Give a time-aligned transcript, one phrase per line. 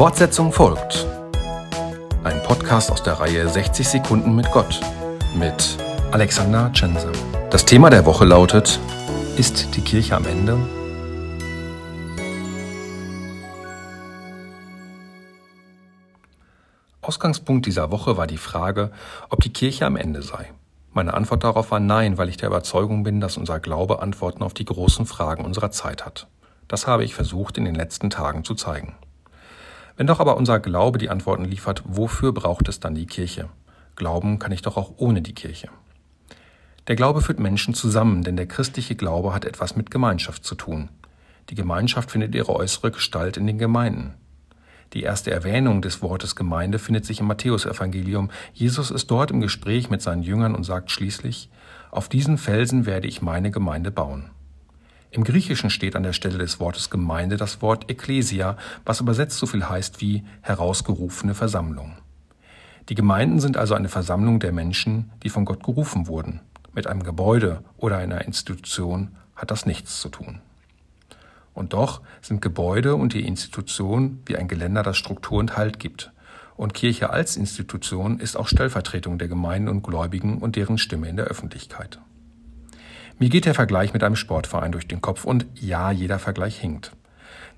[0.00, 1.06] Fortsetzung folgt.
[2.24, 4.80] Ein Podcast aus der Reihe 60 Sekunden mit Gott
[5.34, 5.76] mit
[6.10, 7.12] Alexander Tschense.
[7.50, 8.80] Das Thema der Woche lautet,
[9.36, 10.56] ist die Kirche am Ende?
[17.02, 18.92] Ausgangspunkt dieser Woche war die Frage,
[19.28, 20.50] ob die Kirche am Ende sei.
[20.94, 24.54] Meine Antwort darauf war nein, weil ich der Überzeugung bin, dass unser Glaube Antworten auf
[24.54, 26.26] die großen Fragen unserer Zeit hat.
[26.68, 28.96] Das habe ich versucht in den letzten Tagen zu zeigen.
[29.96, 33.48] Wenn doch aber unser Glaube die Antworten liefert, wofür braucht es dann die Kirche?
[33.96, 35.68] Glauben kann ich doch auch ohne die Kirche.
[36.86, 40.88] Der Glaube führt Menschen zusammen, denn der christliche Glaube hat etwas mit Gemeinschaft zu tun.
[41.50, 44.14] Die Gemeinschaft findet ihre äußere Gestalt in den Gemeinden.
[44.92, 48.30] Die erste Erwähnung des Wortes Gemeinde findet sich im Matthäusevangelium.
[48.52, 51.48] Jesus ist dort im Gespräch mit seinen Jüngern und sagt schließlich,
[51.92, 54.30] auf diesen Felsen werde ich meine Gemeinde bauen.
[55.12, 59.46] Im Griechischen steht an der Stelle des Wortes Gemeinde das Wort Ekklesia, was übersetzt so
[59.46, 61.96] viel heißt wie herausgerufene Versammlung.
[62.88, 66.40] Die Gemeinden sind also eine Versammlung der Menschen, die von Gott gerufen wurden.
[66.72, 70.40] Mit einem Gebäude oder einer Institution hat das nichts zu tun.
[71.54, 76.12] Und doch sind Gebäude und die Institution wie ein Geländer, das Struktur und Halt gibt.
[76.56, 81.16] Und Kirche als Institution ist auch Stellvertretung der Gemeinden und Gläubigen und deren Stimme in
[81.16, 81.98] der Öffentlichkeit.
[83.20, 86.92] Mir geht der Vergleich mit einem Sportverein durch den Kopf und ja, jeder Vergleich hinkt.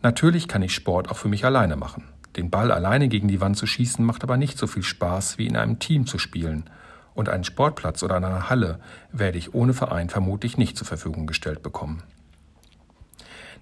[0.00, 2.04] Natürlich kann ich Sport auch für mich alleine machen.
[2.34, 5.46] Den Ball alleine gegen die Wand zu schießen macht aber nicht so viel Spaß, wie
[5.46, 6.64] in einem Team zu spielen.
[7.12, 8.80] Und einen Sportplatz oder eine Halle
[9.12, 12.04] werde ich ohne Verein vermutlich nicht zur Verfügung gestellt bekommen.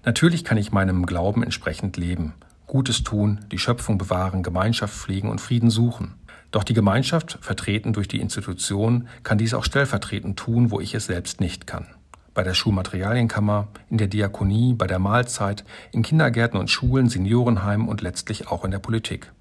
[0.05, 2.33] Natürlich kann ich meinem Glauben entsprechend leben,
[2.65, 6.15] Gutes tun, die Schöpfung bewahren, Gemeinschaft pflegen und Frieden suchen.
[6.51, 11.05] Doch die Gemeinschaft, vertreten durch die Institution, kann dies auch stellvertretend tun, wo ich es
[11.05, 11.87] selbst nicht kann.
[12.33, 18.01] Bei der Schulmaterialienkammer, in der Diakonie, bei der Mahlzeit, in Kindergärten und Schulen, Seniorenheimen und
[18.01, 19.31] letztlich auch in der Politik.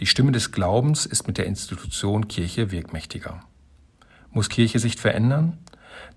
[0.00, 3.40] Die Stimme des Glaubens ist mit der Institution Kirche wirkmächtiger.
[4.30, 5.58] Muss Kirche sich verändern?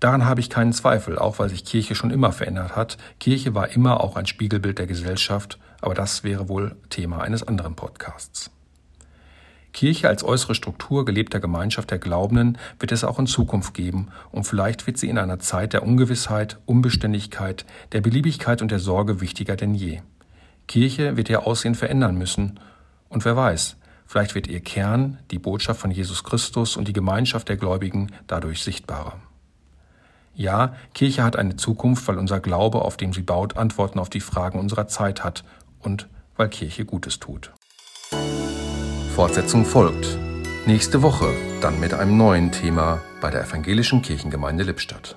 [0.00, 2.98] Daran habe ich keinen Zweifel, auch weil sich Kirche schon immer verändert hat.
[3.20, 7.74] Kirche war immer auch ein Spiegelbild der Gesellschaft, aber das wäre wohl Thema eines anderen
[7.74, 8.50] Podcasts.
[9.78, 14.42] Kirche als äußere Struktur gelebter Gemeinschaft der Glaubenden wird es auch in Zukunft geben und
[14.42, 19.54] vielleicht wird sie in einer Zeit der Ungewissheit, Unbeständigkeit, der Beliebigkeit und der Sorge wichtiger
[19.54, 20.00] denn je.
[20.66, 22.58] Kirche wird ihr Aussehen verändern müssen
[23.08, 27.48] und wer weiß, vielleicht wird ihr Kern, die Botschaft von Jesus Christus und die Gemeinschaft
[27.48, 29.20] der Gläubigen dadurch sichtbarer.
[30.34, 34.18] Ja, Kirche hat eine Zukunft, weil unser Glaube, auf dem sie baut, Antworten auf die
[34.18, 35.44] Fragen unserer Zeit hat
[35.78, 37.52] und weil Kirche Gutes tut.
[39.18, 40.16] Fortsetzung folgt.
[40.64, 45.16] Nächste Woche dann mit einem neuen Thema bei der Evangelischen Kirchengemeinde Lippstadt.